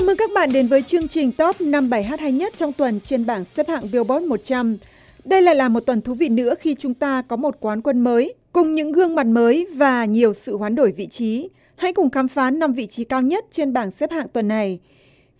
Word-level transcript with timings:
Chào 0.00 0.06
mừng 0.06 0.16
các 0.16 0.30
bạn 0.34 0.52
đến 0.52 0.66
với 0.66 0.82
chương 0.82 1.08
trình 1.08 1.32
top 1.32 1.60
5 1.60 1.90
bài 1.90 2.04
hát 2.04 2.20
hay 2.20 2.32
nhất 2.32 2.54
trong 2.56 2.72
tuần 2.72 3.00
trên 3.00 3.26
bảng 3.26 3.44
xếp 3.44 3.68
hạng 3.68 3.82
Billboard 3.92 4.26
100. 4.26 4.76
Đây 5.24 5.42
lại 5.42 5.54
là 5.54 5.68
một 5.68 5.80
tuần 5.80 6.00
thú 6.00 6.14
vị 6.14 6.28
nữa 6.28 6.54
khi 6.60 6.74
chúng 6.78 6.94
ta 6.94 7.22
có 7.22 7.36
một 7.36 7.56
quán 7.60 7.82
quân 7.82 8.00
mới, 8.00 8.34
cùng 8.52 8.72
những 8.72 8.92
gương 8.92 9.14
mặt 9.14 9.26
mới 9.26 9.66
và 9.74 10.04
nhiều 10.04 10.32
sự 10.34 10.56
hoán 10.56 10.74
đổi 10.74 10.92
vị 10.92 11.06
trí. 11.06 11.48
Hãy 11.76 11.92
cùng 11.92 12.10
khám 12.10 12.28
phá 12.28 12.50
năm 12.50 12.72
vị 12.72 12.86
trí 12.86 13.04
cao 13.04 13.22
nhất 13.22 13.44
trên 13.52 13.72
bảng 13.72 13.90
xếp 13.90 14.10
hạng 14.10 14.28
tuần 14.28 14.48
này. 14.48 14.78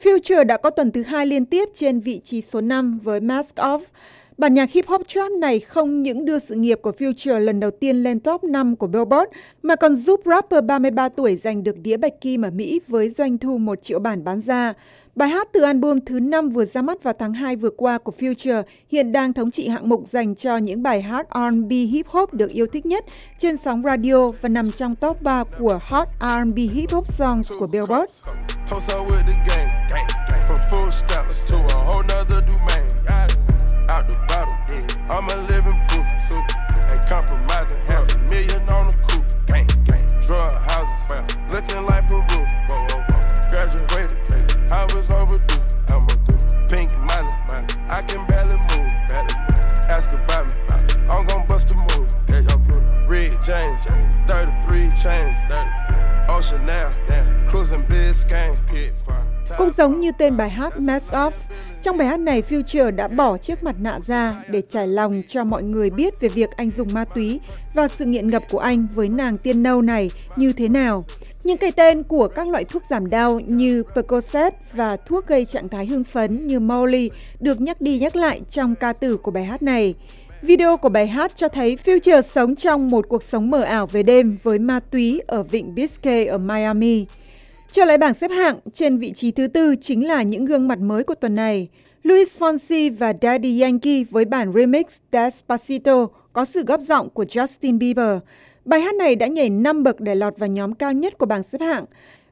Future 0.02 0.44
đã 0.44 0.56
có 0.56 0.70
tuần 0.70 0.90
thứ 0.90 1.02
hai 1.02 1.26
liên 1.26 1.44
tiếp 1.44 1.68
trên 1.74 2.00
vị 2.00 2.20
trí 2.24 2.40
số 2.40 2.60
5 2.60 2.98
với 3.02 3.20
Mask 3.20 3.54
Off. 3.56 3.80
Bản 4.40 4.54
nhạc 4.54 4.70
hip 4.70 4.86
hop 4.86 5.08
trap 5.08 5.32
này 5.32 5.60
không 5.60 6.02
những 6.02 6.24
đưa 6.24 6.38
sự 6.38 6.54
nghiệp 6.54 6.78
của 6.82 6.92
Future 6.98 7.38
lần 7.38 7.60
đầu 7.60 7.70
tiên 7.70 8.02
lên 8.02 8.20
top 8.20 8.44
5 8.44 8.76
của 8.76 8.86
Billboard, 8.86 9.30
mà 9.62 9.76
còn 9.76 9.94
giúp 9.94 10.20
rapper 10.24 10.64
33 10.64 11.08
tuổi 11.08 11.36
giành 11.36 11.64
được 11.64 11.78
đĩa 11.78 11.96
bạch 11.96 12.20
kim 12.20 12.42
ở 12.42 12.50
Mỹ 12.50 12.80
với 12.88 13.10
doanh 13.10 13.38
thu 13.38 13.58
1 13.58 13.82
triệu 13.82 13.98
bản 13.98 14.24
bán 14.24 14.40
ra. 14.40 14.74
Bài 15.14 15.28
hát 15.28 15.48
từ 15.52 15.62
album 15.62 16.00
thứ 16.06 16.20
5 16.20 16.48
vừa 16.48 16.64
ra 16.64 16.82
mắt 16.82 17.02
vào 17.02 17.14
tháng 17.18 17.32
2 17.32 17.56
vừa 17.56 17.70
qua 17.70 17.98
của 17.98 18.12
Future 18.18 18.62
hiện 18.88 19.12
đang 19.12 19.32
thống 19.32 19.50
trị 19.50 19.68
hạng 19.68 19.88
mục 19.88 20.04
dành 20.10 20.34
cho 20.34 20.56
những 20.56 20.82
bài 20.82 21.02
hát 21.02 21.26
R&B 21.34 21.70
hip 21.70 22.06
hop 22.06 22.34
được 22.34 22.50
yêu 22.50 22.66
thích 22.66 22.86
nhất 22.86 23.04
trên 23.38 23.56
sóng 23.64 23.82
radio 23.84 24.28
và 24.28 24.48
nằm 24.48 24.72
trong 24.72 24.96
top 24.96 25.22
3 25.22 25.44
của 25.58 25.78
Hot 25.82 26.08
R&B 26.20 26.58
Hip 26.72 26.90
Hop 26.90 27.06
Songs 27.06 27.52
của 27.58 27.66
Billboard. 27.66 28.12
I'm 35.10 35.28
a 35.28 35.36
living 35.48 35.78
proof. 35.88 36.06
Ain't 36.90 37.06
compromising. 37.08 37.80
Half 37.86 38.14
a 38.14 38.18
million 38.30 38.68
on 38.68 38.86
the 38.88 38.94
coupe. 39.06 39.46
Gang, 39.46 39.66
gang. 39.84 40.20
Drug 40.22 40.52
houses. 40.52 41.36
Looking 41.52 41.84
like 41.86 42.08
Peru. 42.08 42.20
Whoa, 42.20 42.78
whoa, 42.78 43.04
whoa. 43.08 43.50
Graduated. 43.50 44.72
I 44.72 44.84
was 44.94 45.10
overdue. 45.10 45.60
I'm 45.88 46.04
a 46.04 46.14
do. 46.26 46.34
Pink 46.68 46.96
money. 46.98 47.32
I 47.88 48.02
can 48.02 48.26
barely 48.26 48.56
move. 48.56 48.90
Barely 49.08 49.34
move. 49.34 49.90
Ask 49.90 50.12
about 50.12 50.46
me. 50.46 50.54
I'm 51.10 51.26
gon' 51.26 51.46
bust 51.46 51.70
a 51.70 51.74
move. 51.74 52.10
Red 53.08 53.42
James. 53.44 53.82
33 54.28 54.90
chains. 55.02 55.38
33. 55.48 56.30
Ocean 56.30 56.64
now. 56.64 56.92
Cruising 57.48 57.84
Biscayne. 57.88 58.56
Cũng 59.58 59.70
giống 59.76 60.00
như 60.00 60.12
tên 60.18 60.36
bài 60.36 60.50
hát 60.50 60.76
Mask 60.76 61.12
Off, 61.12 61.30
trong 61.82 61.96
bài 61.96 62.08
hát 62.08 62.20
này, 62.20 62.42
Future 62.42 62.96
đã 62.96 63.08
bỏ 63.08 63.36
chiếc 63.36 63.62
mặt 63.62 63.76
nạ 63.80 63.98
ra 64.06 64.44
để 64.48 64.62
trải 64.70 64.88
lòng 64.88 65.22
cho 65.28 65.44
mọi 65.44 65.62
người 65.62 65.90
biết 65.90 66.20
về 66.20 66.28
việc 66.28 66.50
anh 66.56 66.70
dùng 66.70 66.88
ma 66.94 67.04
túy 67.04 67.40
và 67.74 67.88
sự 67.88 68.04
nghiện 68.04 68.30
ngập 68.30 68.42
của 68.50 68.58
anh 68.58 68.86
với 68.94 69.08
nàng 69.08 69.36
tiên 69.36 69.62
nâu 69.62 69.82
này 69.82 70.10
như 70.36 70.52
thế 70.52 70.68
nào. 70.68 71.04
Những 71.44 71.56
cái 71.58 71.72
tên 71.72 72.02
của 72.02 72.28
các 72.28 72.48
loại 72.48 72.64
thuốc 72.64 72.82
giảm 72.90 73.10
đau 73.10 73.40
như 73.40 73.82
Percocet 73.94 74.54
và 74.72 74.96
thuốc 74.96 75.26
gây 75.26 75.44
trạng 75.44 75.68
thái 75.68 75.86
hưng 75.86 76.04
phấn 76.04 76.46
như 76.46 76.60
Molly 76.60 77.10
được 77.40 77.60
nhắc 77.60 77.80
đi 77.80 77.98
nhắc 77.98 78.16
lại 78.16 78.40
trong 78.50 78.74
ca 78.74 78.92
từ 78.92 79.16
của 79.16 79.30
bài 79.30 79.44
hát 79.44 79.62
này. 79.62 79.94
Video 80.42 80.76
của 80.76 80.88
bài 80.88 81.06
hát 81.06 81.32
cho 81.36 81.48
thấy 81.48 81.76
Future 81.84 82.22
sống 82.22 82.56
trong 82.56 82.90
một 82.90 83.08
cuộc 83.08 83.22
sống 83.22 83.50
mờ 83.50 83.62
ảo 83.62 83.86
về 83.86 84.02
đêm 84.02 84.36
với 84.42 84.58
ma 84.58 84.80
túy 84.90 85.20
ở 85.26 85.42
vịnh 85.42 85.74
Biscay 85.74 86.26
ở 86.26 86.38
Miami. 86.38 87.06
Trở 87.72 87.84
lại 87.84 87.98
bảng 87.98 88.14
xếp 88.14 88.30
hạng, 88.30 88.58
trên 88.74 88.98
vị 88.98 89.12
trí 89.12 89.30
thứ 89.30 89.46
tư 89.46 89.74
chính 89.80 90.08
là 90.08 90.22
những 90.22 90.44
gương 90.44 90.68
mặt 90.68 90.78
mới 90.78 91.04
của 91.04 91.14
tuần 91.14 91.34
này. 91.34 91.68
Luis 92.02 92.42
Fonsi 92.42 92.96
và 92.98 93.12
Daddy 93.22 93.60
Yankee 93.60 94.04
với 94.10 94.24
bản 94.24 94.52
remix 94.54 94.86
Despacito 95.12 96.06
có 96.32 96.44
sự 96.44 96.64
góp 96.64 96.80
giọng 96.80 97.10
của 97.10 97.24
Justin 97.24 97.78
Bieber. 97.78 98.18
Bài 98.64 98.80
hát 98.80 98.94
này 98.94 99.16
đã 99.16 99.26
nhảy 99.26 99.50
5 99.50 99.82
bậc 99.82 100.00
để 100.00 100.14
lọt 100.14 100.38
vào 100.38 100.48
nhóm 100.48 100.74
cao 100.74 100.92
nhất 100.92 101.18
của 101.18 101.26
bảng 101.26 101.42
xếp 101.52 101.60
hạng. 101.60 101.84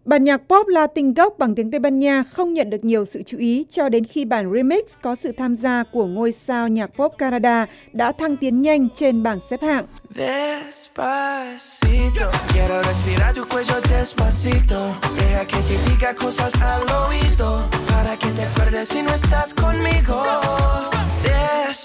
Bản 0.09 0.25
nhạc 0.25 0.37
pop 0.49 0.67
Latin 0.69 1.15
gốc 1.15 1.35
bằng 1.39 1.55
tiếng 1.55 1.71
Tây 1.71 1.81
Ban 1.81 1.99
Nha 1.99 2.23
không 2.23 2.55
nhận 2.55 2.71
được 2.71 2.85
nhiều 2.85 3.05
sự 3.05 3.23
chú 3.23 3.39
ý 3.39 3.67
cho 3.71 3.89
đến 3.89 4.05
khi 4.05 4.25
bản 4.25 4.53
remix 4.55 4.85
có 5.03 5.17
sự 5.23 5.33
tham 5.39 5.57
gia 5.57 5.85
của 5.93 6.07
ngôi 6.07 6.35
sao 6.47 6.69
nhạc 6.69 6.87
pop 6.87 7.13
Canada 7.19 7.67
đã 7.93 8.13
thăng 8.13 8.37
tiến 8.37 8.63
nhanh 8.63 8.89
trên 8.97 9.23
bảng 9.23 9.39
xếp 9.51 9.61
hạng. 9.63 9.85
Despacito, 10.15 11.39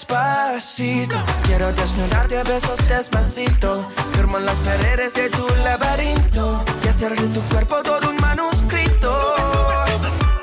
despacito, 0.06 1.16
quiero 1.46 1.72
desnudarte 1.72 2.38
a 2.38 2.44
besos 2.44 2.88
despacito, 2.88 3.84
firmo 4.12 4.38
las 4.38 4.58
paredes 4.60 5.14
de 5.14 5.30
tu 5.30 5.46
laberinto 5.64 6.62
y 6.84 6.88
hacer 6.88 7.18
de 7.18 7.28
tu 7.28 7.40
cuerpo 7.50 7.76
todo 7.82 8.10
un 8.10 8.16
manuscrito. 8.16 9.10
Sube, 9.10 9.98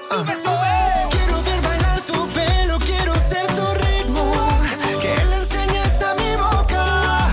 sube, 0.09 0.33
sube. 0.43 1.09
Quiero 1.11 1.41
ver 1.43 1.61
bailar 1.63 2.01
tu 2.01 2.27
pelo, 2.33 2.79
quiero 2.79 3.13
ser 3.15 3.45
tu 3.47 3.65
ritmo, 3.83 4.33
que 5.01 5.25
le 5.29 5.35
enseñes 5.37 6.01
a 6.01 6.13
mi 6.15 6.35
boca 6.35 7.29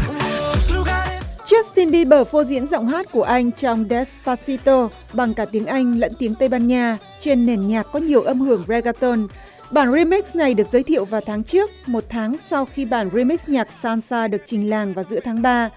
tus 0.52 0.70
lugares. 0.70 1.22
Justin 1.46 1.90
Bieber 1.90 2.26
phô 2.30 2.44
diễn 2.44 2.66
giọng 2.70 2.86
hát 2.86 3.06
của 3.12 3.22
anh 3.22 3.52
trong 3.52 3.84
Despacito 3.90 4.88
bằng 5.12 5.34
cả 5.34 5.44
tiếng 5.52 5.66
Anh 5.66 5.98
lẫn 5.98 6.12
tiếng 6.18 6.34
Tây 6.34 6.48
Ban 6.48 6.66
Nha 6.66 6.98
trên 7.20 7.46
nền 7.46 7.68
nhạc 7.68 7.86
có 7.92 7.98
nhiều 7.98 8.22
âm 8.22 8.40
hưởng 8.40 8.64
reggaeton. 8.68 9.26
Bản 9.70 9.92
remix 9.92 10.36
này 10.36 10.54
được 10.54 10.66
giới 10.72 10.82
thiệu 10.82 11.04
vào 11.04 11.20
tháng 11.20 11.44
trước, 11.44 11.70
một 11.86 12.04
tháng 12.08 12.36
sau 12.50 12.64
khi 12.64 12.84
bản 12.84 13.10
remix 13.14 13.48
nhạc 13.48 13.68
Sansa 13.82 14.28
được 14.28 14.42
trình 14.46 14.70
làng 14.70 14.94
vào 14.94 15.04
giữa 15.10 15.20
tháng 15.24 15.42
3. 15.42 15.70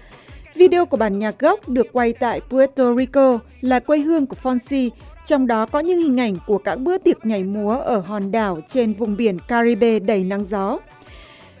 Video 0.54 0.86
của 0.86 0.96
bản 0.96 1.18
nhạc 1.18 1.38
gốc 1.38 1.68
được 1.68 1.86
quay 1.92 2.12
tại 2.12 2.40
Puerto 2.50 2.94
Rico 2.94 3.38
là 3.60 3.80
quê 3.80 3.98
hương 3.98 4.26
của 4.26 4.36
Fonsi, 4.42 4.90
trong 5.26 5.46
đó 5.46 5.66
có 5.66 5.78
những 5.80 6.00
hình 6.00 6.20
ảnh 6.20 6.36
của 6.46 6.58
các 6.58 6.76
bữa 6.76 6.98
tiệc 6.98 7.26
nhảy 7.26 7.44
múa 7.44 7.78
ở 7.78 7.98
hòn 7.98 8.32
đảo 8.32 8.58
trên 8.68 8.94
vùng 8.94 9.16
biển 9.16 9.38
Caribe 9.48 9.98
đầy 9.98 10.24
nắng 10.24 10.44
gió. 10.50 10.78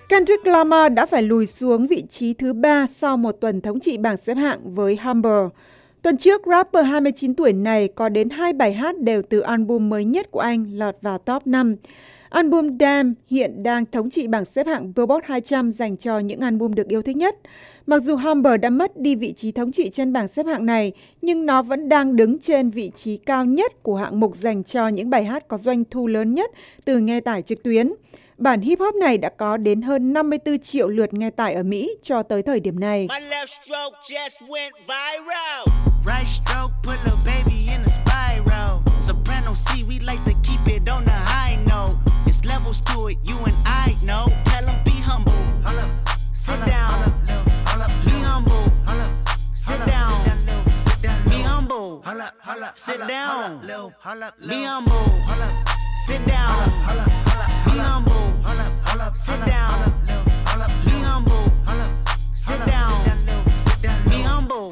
Kendrick 0.08 0.46
Lamar 0.46 0.92
đã 0.92 1.06
phải 1.06 1.22
lùi 1.22 1.46
xuống 1.46 1.86
vị 1.86 2.04
trí 2.10 2.34
thứ 2.34 2.52
ba 2.52 2.86
sau 3.00 3.16
một 3.16 3.32
tuần 3.32 3.60
thống 3.60 3.80
trị 3.80 3.98
bảng 3.98 4.16
xếp 4.16 4.34
hạng 4.34 4.74
với 4.74 4.96
Humble. 4.96 5.48
Tuần 6.02 6.16
trước, 6.16 6.42
rapper 6.46 6.86
29 6.86 7.34
tuổi 7.34 7.52
này 7.52 7.88
có 7.88 8.08
đến 8.08 8.30
hai 8.30 8.52
bài 8.52 8.72
hát 8.72 8.98
đều 8.98 9.22
từ 9.22 9.40
album 9.40 9.88
mới 9.88 10.04
nhất 10.04 10.30
của 10.30 10.40
anh 10.40 10.66
lọt 10.72 10.96
vào 11.02 11.18
top 11.18 11.46
5. 11.46 11.76
Album 12.32 12.78
Damn 12.80 13.14
hiện 13.30 13.62
đang 13.62 13.86
thống 13.86 14.10
trị 14.10 14.26
bảng 14.26 14.44
xếp 14.44 14.66
hạng 14.66 14.92
Billboard 14.96 15.26
200 15.26 15.72
dành 15.72 15.96
cho 15.96 16.18
những 16.18 16.40
album 16.40 16.74
được 16.74 16.88
yêu 16.88 17.02
thích 17.02 17.16
nhất. 17.16 17.36
Mặc 17.86 18.02
dù 18.02 18.16
Humber 18.16 18.60
đã 18.60 18.70
mất 18.70 19.00
đi 19.00 19.14
vị 19.14 19.32
trí 19.32 19.52
thống 19.52 19.72
trị 19.72 19.90
trên 19.90 20.12
bảng 20.12 20.28
xếp 20.28 20.46
hạng 20.46 20.66
này, 20.66 20.92
nhưng 21.22 21.46
nó 21.46 21.62
vẫn 21.62 21.88
đang 21.88 22.16
đứng 22.16 22.38
trên 22.38 22.70
vị 22.70 22.90
trí 22.96 23.16
cao 23.16 23.44
nhất 23.44 23.82
của 23.82 23.96
hạng 23.96 24.20
mục 24.20 24.36
dành 24.42 24.64
cho 24.64 24.88
những 24.88 25.10
bài 25.10 25.24
hát 25.24 25.48
có 25.48 25.58
doanh 25.58 25.84
thu 25.90 26.06
lớn 26.06 26.34
nhất 26.34 26.50
từ 26.84 26.98
nghe 26.98 27.20
tải 27.20 27.42
trực 27.42 27.62
tuyến. 27.62 27.92
Bản 28.38 28.60
hip 28.60 28.80
hop 28.80 28.94
này 28.94 29.18
đã 29.18 29.28
có 29.28 29.56
đến 29.56 29.82
hơn 29.82 30.12
54 30.12 30.58
triệu 30.58 30.88
lượt 30.88 31.14
nghe 31.14 31.30
tải 31.30 31.54
ở 31.54 31.62
Mỹ 31.62 31.96
cho 32.02 32.22
tới 32.22 32.42
thời 32.42 32.60
điểm 32.60 32.80
này. 32.80 33.08
levels 33.30 33.52
to 36.46 37.21
it, 43.12 43.18
you 43.28 43.36
and 43.44 43.54
I 43.66 43.94
know. 44.06 44.26
Tell 44.44 44.64
them 44.64 44.78
be 44.84 44.96
humble. 45.08 45.32
Sit 46.34 46.60
down. 46.66 46.96
Be 48.04 48.16
humble. 48.28 48.64
Sit 49.54 49.80
down. 49.86 50.12
Be 51.30 51.38
humble. 51.50 52.02
Sit 52.76 53.00
down. 53.06 53.60
Be 54.48 54.64
humble. 54.64 55.02
Sit 56.04 56.20
down. 56.26 56.56
Be 57.66 57.76
humble. 57.88 58.24
Sit 59.14 59.40
down. 59.46 59.76
Be 60.84 60.96
humble. 61.08 61.44
Sit 62.34 62.60
down. 62.66 62.92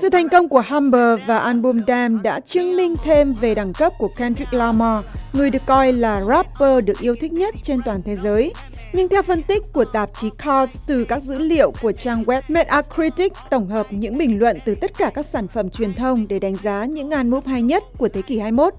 Sự 0.01 0.11
thành 0.11 0.29
công 0.29 0.49
của 0.49 0.63
Humber 0.69 1.21
và 1.27 1.39
album 1.39 1.81
Damn 1.87 2.23
đã 2.23 2.41
chứng 2.41 2.77
minh 2.77 2.95
thêm 3.05 3.33
về 3.33 3.55
đẳng 3.55 3.73
cấp 3.73 3.93
của 3.99 4.09
Kendrick 4.17 4.53
Lamar 4.53 5.05
người 5.33 5.51
được 5.51 5.63
coi 5.67 5.93
là 5.93 6.25
rapper 6.25 6.85
được 6.85 7.01
yêu 7.01 7.15
thích 7.21 7.33
nhất 7.33 7.55
trên 7.63 7.81
toàn 7.85 8.03
thế 8.03 8.17
giới. 8.17 8.53
Nhưng 8.93 9.09
theo 9.09 9.23
phân 9.23 9.43
tích 9.43 9.63
của 9.73 9.85
tạp 9.85 10.11
chí 10.21 10.31
Cars 10.39 10.77
từ 10.87 11.05
các 11.05 11.23
dữ 11.23 11.39
liệu 11.39 11.73
của 11.83 11.93
trang 11.93 12.25
web 12.25 12.43
Metacritic 12.49 13.33
tổng 13.51 13.67
hợp 13.67 13.87
những 13.91 14.19
bình 14.19 14.39
luận 14.39 14.59
từ 14.65 14.75
tất 14.75 14.99
cả 14.99 15.11
các 15.15 15.27
sản 15.33 15.49
phẩm 15.49 15.71
truyền 15.71 15.93
thông 15.95 16.27
để 16.29 16.39
đánh 16.39 16.57
giá 16.63 16.85
những 16.85 17.11
album 17.11 17.45
hay 17.45 17.63
nhất 17.63 17.85
của 17.99 18.09
thế 18.09 18.23
kỷ 18.23 18.39
21, 18.39 18.75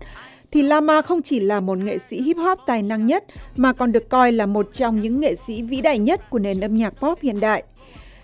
thì 0.51 0.61
Lama 0.61 1.01
không 1.01 1.21
chỉ 1.21 1.39
là 1.39 1.59
một 1.59 1.77
nghệ 1.77 1.97
sĩ 2.09 2.21
hip 2.21 2.37
hop 2.37 2.59
tài 2.65 2.83
năng 2.83 3.05
nhất 3.05 3.23
mà 3.55 3.73
còn 3.73 3.91
được 3.91 4.09
coi 4.09 4.31
là 4.31 4.45
một 4.45 4.69
trong 4.73 5.01
những 5.01 5.19
nghệ 5.19 5.35
sĩ 5.47 5.61
vĩ 5.61 5.81
đại 5.81 5.99
nhất 5.99 6.29
của 6.29 6.39
nền 6.39 6.59
âm 6.59 6.75
nhạc 6.75 6.93
pop 6.99 7.19
hiện 7.21 7.39
đại. 7.39 7.63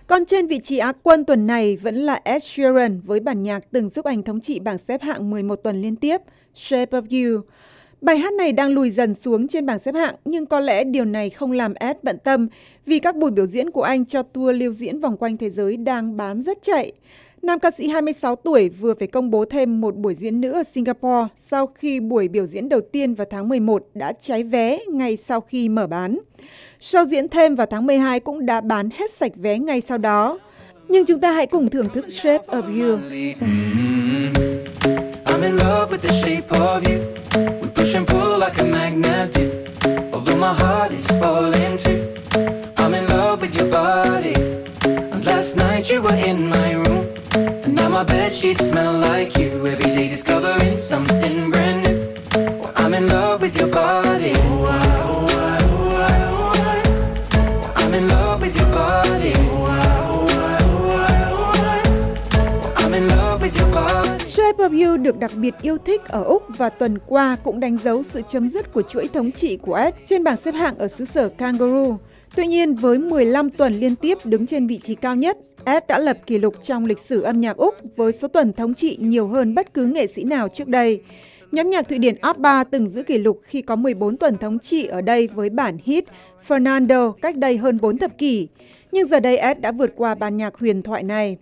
Còn 0.07 0.25
trên 0.25 0.47
vị 0.47 0.59
trí 0.63 0.77
Á 0.77 0.93
quân 1.03 1.25
tuần 1.25 1.47
này 1.47 1.77
vẫn 1.77 1.95
là 1.95 2.21
Ed 2.23 2.43
Sheeran 2.43 3.01
với 3.01 3.19
bản 3.19 3.43
nhạc 3.43 3.63
từng 3.71 3.89
giúp 3.89 4.05
anh 4.05 4.23
thống 4.23 4.41
trị 4.41 4.59
bảng 4.59 4.77
xếp 4.87 5.01
hạng 5.01 5.29
11 5.29 5.55
tuần 5.55 5.81
liên 5.81 5.95
tiếp, 5.95 6.17
Shape 6.55 6.99
of 6.99 7.33
You. 7.33 7.41
Bài 8.01 8.17
hát 8.17 8.33
này 8.33 8.51
đang 8.51 8.69
lùi 8.69 8.89
dần 8.89 9.15
xuống 9.15 9.47
trên 9.47 9.65
bảng 9.65 9.79
xếp 9.79 9.95
hạng, 9.95 10.15
nhưng 10.25 10.45
có 10.45 10.59
lẽ 10.59 10.83
điều 10.83 11.05
này 11.05 11.29
không 11.29 11.51
làm 11.51 11.73
Ed 11.73 11.97
bận 12.03 12.17
tâm 12.23 12.47
vì 12.85 12.99
các 12.99 13.15
buổi 13.15 13.31
biểu 13.31 13.45
diễn 13.45 13.71
của 13.71 13.81
anh 13.81 14.05
cho 14.05 14.23
tour 14.23 14.55
lưu 14.55 14.71
diễn 14.71 14.99
vòng 14.99 15.17
quanh 15.17 15.37
thế 15.37 15.49
giới 15.49 15.77
đang 15.77 16.17
bán 16.17 16.41
rất 16.41 16.57
chạy. 16.63 16.91
Nam 17.41 17.59
ca 17.59 17.71
sĩ 17.71 17.87
26 17.87 18.35
tuổi 18.35 18.69
vừa 18.69 18.93
phải 18.93 19.07
công 19.07 19.31
bố 19.31 19.45
thêm 19.45 19.81
một 19.81 19.95
buổi 19.95 20.15
diễn 20.15 20.41
nữa 20.41 20.51
ở 20.51 20.63
Singapore 20.63 21.27
sau 21.37 21.67
khi 21.67 21.99
buổi 21.99 22.27
biểu 22.27 22.45
diễn 22.45 22.69
đầu 22.69 22.81
tiên 22.91 23.13
vào 23.13 23.27
tháng 23.29 23.49
11 23.49 23.83
đã 23.93 24.13
cháy 24.21 24.43
vé 24.43 24.79
ngay 24.87 25.17
sau 25.27 25.41
khi 25.41 25.69
mở 25.69 25.87
bán. 25.87 26.17
Show 26.81 27.05
diễn 27.05 27.27
thêm 27.27 27.55
vào 27.55 27.67
tháng 27.67 27.85
12 27.85 28.19
cũng 28.19 28.45
đã 28.45 28.61
bán 28.61 28.89
hết 28.93 29.11
sạch 29.13 29.31
vé 29.35 29.59
ngay 29.59 29.81
sau 29.81 29.97
đó. 29.97 30.39
Nhưng 30.87 31.05
chúng 31.05 31.19
ta 31.19 31.31
hãy 31.31 31.47
cùng 31.47 31.69
thưởng 31.69 31.89
thức 31.93 32.05
Shape 32.09 32.47
of 32.47 32.61
You. 32.61 32.97
I'm 35.25 35.43
in 35.43 35.51
love 35.51 35.91
with 35.91 35.97
the 35.97 36.09
shape 36.09 36.47
of 36.49 36.81
you. 36.81 36.96
Bed 48.27 48.35
sheets 48.35 48.67
smell 48.67 48.93
like 48.93 49.37
you. 49.37 49.65
Every 49.65 49.91
day 49.95 50.09
discovering 50.09 50.75
something 50.75 51.49
brand 51.49 51.83
new. 51.83 51.97
Well, 52.59 52.73
I'm 52.75 52.93
in 52.93 53.07
love 53.07 53.41
with 53.41 53.55
your 53.57 53.69
body. 53.69 54.33
Oh, 54.35 54.65
I, 54.65 54.87
oh, 55.03 55.27
I, 55.31 55.59
oh, 55.75 56.01
I, 56.05 56.19
oh, 56.33 56.51
I. 56.71 56.77
Well, 57.59 57.73
I'm 57.75 57.93
in 57.93 58.07
love 58.07 58.41
with 58.41 58.55
your 58.55 58.71
body. 58.71 59.33
Oh, 59.35 59.65
I, 59.65 59.87
oh, 60.01 60.27
I, 60.29 60.63
oh, 60.63 61.05
I, 61.07 61.21
oh, 61.33 61.53
I. 61.63 61.79
Well, 62.59 62.73
I'm 62.77 62.93
in 62.93 63.07
love 63.07 63.41
with 63.41 63.55
your 63.59 63.71
body. 63.71 64.25
Shape 64.25 64.57
of 64.57 64.73
You 64.73 64.97
được 64.97 65.19
đặc 65.19 65.31
biệt 65.35 65.55
yêu 65.61 65.77
thích 65.77 66.01
ở 66.05 66.23
Úc 66.23 66.43
và 66.47 66.69
tuần 66.69 66.97
qua 67.05 67.37
cũng 67.43 67.59
đánh 67.59 67.77
dấu 67.83 68.03
sự 68.13 68.21
chấm 68.29 68.49
dứt 68.49 68.73
của 68.73 68.81
chuỗi 68.81 69.07
thống 69.07 69.31
trị 69.31 69.57
của 69.57 69.75
Ed 69.75 69.93
trên 70.05 70.23
bảng 70.23 70.37
xếp 70.37 70.51
hạng 70.51 70.77
ở 70.77 70.87
xứ 70.87 71.05
sở 71.13 71.29
Kangaroo. 71.29 71.97
Tuy 72.35 72.47
nhiên, 72.47 72.75
với 72.75 72.97
15 72.97 73.49
tuần 73.49 73.73
liên 73.73 73.95
tiếp 73.95 74.17
đứng 74.23 74.47
trên 74.47 74.67
vị 74.67 74.77
trí 74.77 74.95
cao 74.95 75.15
nhất, 75.15 75.37
Ed 75.65 75.83
đã 75.87 75.99
lập 75.99 76.17
kỷ 76.25 76.37
lục 76.37 76.55
trong 76.63 76.85
lịch 76.85 76.99
sử 76.99 77.21
âm 77.21 77.39
nhạc 77.39 77.57
Úc 77.57 77.75
với 77.95 78.11
số 78.11 78.27
tuần 78.27 78.53
thống 78.53 78.73
trị 78.73 78.97
nhiều 78.99 79.27
hơn 79.27 79.55
bất 79.55 79.73
cứ 79.73 79.85
nghệ 79.85 80.07
sĩ 80.07 80.23
nào 80.23 80.49
trước 80.49 80.67
đây. 80.67 81.01
Nhóm 81.51 81.69
nhạc 81.69 81.89
Thụy 81.89 81.97
Điển 81.97 82.15
ABBA 82.21 82.63
từng 82.63 82.89
giữ 82.89 83.03
kỷ 83.03 83.17
lục 83.17 83.41
khi 83.43 83.61
có 83.61 83.75
14 83.75 84.17
tuần 84.17 84.37
thống 84.37 84.59
trị 84.59 84.85
ở 84.85 85.01
đây 85.01 85.27
với 85.27 85.49
bản 85.49 85.77
hit 85.83 86.05
Fernando 86.47 87.11
cách 87.11 87.37
đây 87.37 87.57
hơn 87.57 87.79
4 87.81 87.97
thập 87.97 88.17
kỷ. 88.17 88.47
Nhưng 88.91 89.07
giờ 89.07 89.19
đây 89.19 89.37
Ed 89.37 89.57
đã 89.59 89.71
vượt 89.71 89.93
qua 89.95 90.15
bản 90.15 90.37
nhạc 90.37 90.55
huyền 90.55 90.81
thoại 90.81 91.03
này. 91.03 91.37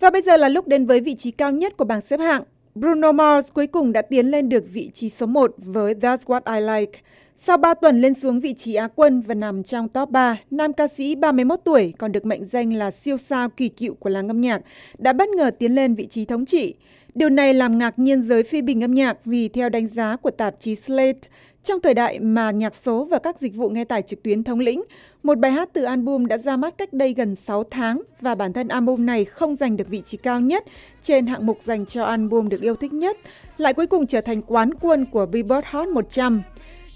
Và 0.00 0.10
bây 0.10 0.22
giờ 0.22 0.36
là 0.36 0.48
lúc 0.48 0.68
đến 0.68 0.86
với 0.86 1.00
vị 1.00 1.14
trí 1.14 1.30
cao 1.30 1.52
nhất 1.52 1.76
của 1.76 1.84
bảng 1.84 2.00
xếp 2.00 2.20
hạng. 2.20 2.42
Bruno 2.74 3.12
Mars 3.12 3.52
cuối 3.52 3.66
cùng 3.66 3.92
đã 3.92 4.02
tiến 4.02 4.26
lên 4.26 4.48
được 4.48 4.64
vị 4.72 4.90
trí 4.94 5.08
số 5.08 5.26
1 5.26 5.54
với 5.56 5.94
That's 5.94 6.18
What 6.18 6.40
I 6.56 6.80
Like. 6.80 7.00
Sau 7.38 7.56
3 7.56 7.74
tuần 7.74 8.00
lên 8.00 8.14
xuống 8.14 8.40
vị 8.40 8.54
trí 8.54 8.74
Á 8.74 8.88
quân 8.94 9.20
và 9.20 9.34
nằm 9.34 9.62
trong 9.62 9.88
top 9.88 10.10
3, 10.10 10.36
nam 10.50 10.72
ca 10.72 10.88
sĩ 10.88 11.14
31 11.14 11.60
tuổi 11.64 11.94
còn 11.98 12.12
được 12.12 12.26
mệnh 12.26 12.44
danh 12.44 12.72
là 12.72 12.90
siêu 12.90 13.16
sao 13.16 13.48
kỳ 13.48 13.68
cựu 13.68 13.94
của 13.94 14.10
làng 14.10 14.28
âm 14.28 14.40
nhạc 14.40 14.62
đã 14.98 15.12
bất 15.12 15.28
ngờ 15.28 15.50
tiến 15.58 15.74
lên 15.74 15.94
vị 15.94 16.06
trí 16.06 16.24
thống 16.24 16.46
trị. 16.46 16.74
Điều 17.14 17.28
này 17.28 17.54
làm 17.54 17.78
ngạc 17.78 17.98
nhiên 17.98 18.22
giới 18.22 18.42
phê 18.42 18.62
bình 18.62 18.84
âm 18.84 18.94
nhạc 18.94 19.18
vì 19.24 19.48
theo 19.48 19.68
đánh 19.68 19.86
giá 19.86 20.16
của 20.16 20.30
tạp 20.30 20.60
chí 20.60 20.74
Slate, 20.74 21.18
trong 21.64 21.80
thời 21.80 21.94
đại 21.94 22.20
mà 22.20 22.50
nhạc 22.50 22.74
số 22.74 23.04
và 23.04 23.18
các 23.18 23.40
dịch 23.40 23.54
vụ 23.54 23.68
nghe 23.68 23.84
tải 23.84 24.02
trực 24.02 24.22
tuyến 24.22 24.44
thống 24.44 24.60
lĩnh, 24.60 24.82
một 25.22 25.38
bài 25.38 25.50
hát 25.50 25.68
từ 25.72 25.84
album 25.84 26.26
đã 26.26 26.38
ra 26.38 26.56
mắt 26.56 26.78
cách 26.78 26.92
đây 26.92 27.14
gần 27.14 27.34
6 27.34 27.64
tháng 27.64 28.02
và 28.20 28.34
bản 28.34 28.52
thân 28.52 28.68
album 28.68 29.06
này 29.06 29.24
không 29.24 29.56
giành 29.56 29.76
được 29.76 29.88
vị 29.88 30.02
trí 30.06 30.16
cao 30.16 30.40
nhất 30.40 30.64
trên 31.02 31.26
hạng 31.26 31.46
mục 31.46 31.58
dành 31.64 31.86
cho 31.86 32.04
album 32.04 32.48
được 32.48 32.60
yêu 32.60 32.76
thích 32.76 32.92
nhất, 32.92 33.16
lại 33.58 33.74
cuối 33.74 33.86
cùng 33.86 34.06
trở 34.06 34.20
thành 34.20 34.42
quán 34.42 34.74
quân 34.80 35.06
của 35.06 35.26
Billboard 35.26 35.66
Hot 35.70 35.88
100. 35.88 36.42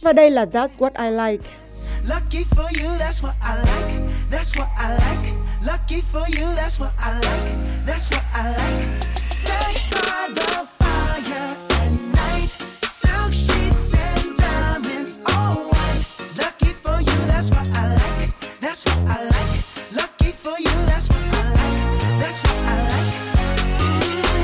Và 0.03 0.13
đây 0.13 0.31
là 0.31 0.45
That's 0.45 0.77
What 0.79 0.93
I 0.95 1.11
Like. 1.11 1.45
Lucky 2.09 2.45
for 2.45 2.69
you, 2.81 2.99
that's 2.99 3.23
what 3.23 3.35
I 3.43 3.57
like. 3.57 3.93
That's 4.31 4.57
what 4.57 4.69
I 4.79 4.89
like. 4.91 5.35
Lucky 5.67 6.01
for 6.13 6.27
you, 6.29 6.47
that's 6.57 6.81
what 6.81 6.93
I 6.99 7.13
like. 7.13 7.53
That's 7.87 8.11
what 8.11 8.25
I 8.35 8.49
like. 8.51 9.05
Sex 9.15 9.89
by 9.91 10.33
the 10.35 10.67
fire 10.79 11.57
at 11.71 11.93
night. 12.15 12.51
Silk 12.83 13.33
sheets 13.33 13.95
and 13.95 14.37
diamonds, 14.37 15.19
all 15.27 15.69
white. 15.69 16.07
Lucky 16.39 16.73
for 16.83 17.01
you, 17.01 17.27
that's 17.27 17.51
what 17.51 17.69
I 17.79 17.95
like. 17.95 18.31
That's 18.61 18.85
what 18.87 18.99
I 19.11 19.25
like. 19.25 19.53
Lucky 19.93 20.33
for 20.33 20.59
you, 20.59 20.87
that's 20.87 21.09
what 21.09 21.25
I 21.35 21.51
like. 21.59 21.81
That's 22.19 22.41
what 22.43 22.59
I 22.65 22.77
like. 22.89 23.13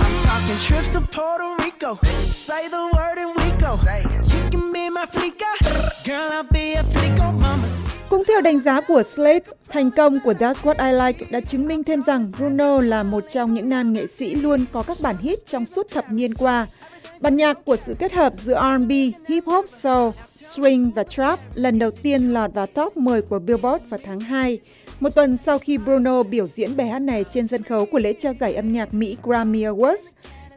I'm 0.05 0.17
talking 0.19 0.59
trips 0.59 0.91
to 0.91 1.01
Puerto 1.01 1.65
Rico. 1.65 1.99
Say 2.29 2.69
the 2.69 2.91
word 2.95 3.19
and 3.19 3.36
Cũng 8.09 8.23
theo 8.29 8.41
đánh 8.41 8.61
giá 8.61 8.81
của 8.81 9.03
Slate, 9.03 9.45
thành 9.69 9.91
công 9.91 10.19
của 10.25 10.33
That's 10.33 10.55
What 10.55 10.91
I 10.91 11.07
Like 11.07 11.27
đã 11.31 11.41
chứng 11.41 11.67
minh 11.67 11.85
thêm 11.85 12.03
rằng 12.07 12.27
Bruno 12.39 12.81
là 12.81 13.03
một 13.03 13.25
trong 13.33 13.55
những 13.55 13.69
nam 13.69 13.93
nghệ 13.93 14.07
sĩ 14.19 14.35
luôn 14.35 14.65
có 14.73 14.83
các 14.83 14.97
bản 15.01 15.17
hit 15.19 15.47
trong 15.47 15.67
suốt 15.67 15.91
thập 15.91 16.13
niên 16.13 16.35
qua. 16.35 16.67
Bản 17.21 17.37
nhạc 17.37 17.65
của 17.65 17.77
sự 17.87 17.95
kết 17.99 18.13
hợp 18.13 18.33
giữa 18.45 18.61
R&B, 18.61 18.91
hip 19.29 19.45
hop, 19.47 19.69
soul, 19.69 20.13
swing 20.41 20.91
và 20.95 21.03
trap 21.03 21.41
lần 21.55 21.79
đầu 21.79 21.91
tiên 22.03 22.33
lọt 22.33 22.53
vào 22.55 22.67
top 22.67 22.97
10 22.97 23.23
của 23.23 23.39
Billboard 23.39 23.85
vào 23.89 24.01
tháng 24.05 24.21
2, 24.21 24.59
một 25.01 25.15
tuần 25.15 25.37
sau 25.45 25.59
khi 25.59 25.79
Bruno 25.79 26.23
biểu 26.23 26.47
diễn 26.47 26.77
bài 26.77 26.89
hát 26.89 26.99
này 26.99 27.25
trên 27.33 27.49
sân 27.49 27.63
khấu 27.63 27.87
của 27.87 27.99
lễ 27.99 28.13
trao 28.13 28.35
giải 28.41 28.55
âm 28.55 28.71
nhạc 28.71 28.95
Mỹ 28.95 29.17
Grammy 29.23 29.63
Awards. 29.63 29.97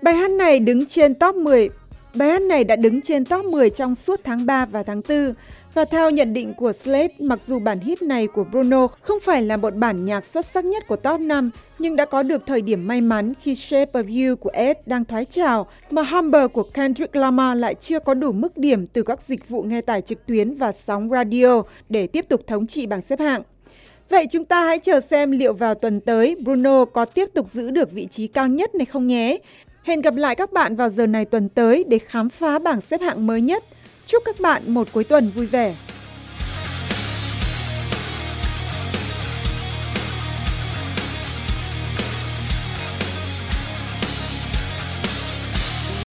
Bài 0.01 0.15
hát 0.15 0.31
này 0.31 0.59
đứng 0.59 0.85
trên 0.85 1.15
top 1.15 1.35
10 1.35 1.69
Bài 2.15 2.29
hát 2.29 2.41
này 2.41 2.63
đã 2.63 2.75
đứng 2.75 3.01
trên 3.01 3.25
top 3.25 3.45
10 3.45 3.69
trong 3.69 3.95
suốt 3.95 4.19
tháng 4.23 4.45
3 4.45 4.65
và 4.65 4.83
tháng 4.83 5.01
4. 5.09 5.33
Và 5.73 5.85
theo 5.85 6.09
nhận 6.09 6.33
định 6.33 6.53
của 6.53 6.73
Slate, 6.73 7.13
mặc 7.19 7.39
dù 7.45 7.59
bản 7.59 7.79
hit 7.79 8.01
này 8.01 8.27
của 8.27 8.43
Bruno 8.43 8.87
không 8.87 9.19
phải 9.19 9.41
là 9.41 9.57
một 9.57 9.75
bản 9.75 10.05
nhạc 10.05 10.25
xuất 10.25 10.45
sắc 10.45 10.65
nhất 10.65 10.83
của 10.87 10.95
top 10.95 11.19
5, 11.19 11.49
nhưng 11.79 11.95
đã 11.95 12.05
có 12.05 12.23
được 12.23 12.45
thời 12.45 12.61
điểm 12.61 12.87
may 12.87 13.01
mắn 13.01 13.33
khi 13.41 13.55
Shape 13.55 14.01
of 14.01 14.29
You 14.29 14.35
của 14.35 14.49
Ed 14.53 14.77
đang 14.85 15.05
thoái 15.05 15.25
trào, 15.25 15.67
mà 15.91 16.03
Humber 16.03 16.51
của 16.53 16.63
Kendrick 16.63 17.15
Lamar 17.15 17.57
lại 17.57 17.75
chưa 17.75 17.99
có 17.99 18.13
đủ 18.13 18.31
mức 18.31 18.57
điểm 18.57 18.87
từ 18.87 19.03
các 19.03 19.21
dịch 19.21 19.49
vụ 19.49 19.63
nghe 19.63 19.81
tải 19.81 20.01
trực 20.01 20.25
tuyến 20.25 20.55
và 20.55 20.71
sóng 20.71 21.09
radio 21.09 21.63
để 21.89 22.07
tiếp 22.07 22.25
tục 22.29 22.41
thống 22.47 22.67
trị 22.67 22.85
bảng 22.85 23.01
xếp 23.01 23.19
hạng. 23.19 23.41
Vậy 24.09 24.27
chúng 24.31 24.45
ta 24.45 24.65
hãy 24.65 24.79
chờ 24.79 25.01
xem 25.01 25.31
liệu 25.31 25.53
vào 25.53 25.75
tuần 25.75 25.99
tới 25.99 26.35
Bruno 26.43 26.85
có 26.85 27.05
tiếp 27.05 27.29
tục 27.33 27.47
giữ 27.53 27.71
được 27.71 27.91
vị 27.91 28.07
trí 28.11 28.27
cao 28.27 28.47
nhất 28.47 28.75
này 28.75 28.85
không 28.85 29.07
nhé. 29.07 29.37
Hẹn 29.83 30.01
gặp 30.01 30.15
lại 30.15 30.35
các 30.35 30.53
bạn 30.53 30.75
vào 30.75 30.89
giờ 30.89 31.07
này 31.07 31.25
tuần 31.25 31.49
tới 31.49 31.85
để 31.87 31.99
khám 31.99 32.29
phá 32.29 32.59
bảng 32.59 32.81
xếp 32.81 33.01
hạng 33.01 33.27
mới 33.27 33.41
nhất. 33.41 33.63
Chúc 34.05 34.23
các 34.25 34.39
bạn 34.39 34.73
một 34.73 34.87
cuối 34.93 35.03
tuần 35.03 35.31
vui 35.35 35.45
vẻ. 35.45 35.75